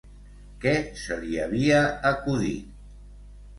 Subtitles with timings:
[0.63, 2.75] Què se li havia acudit?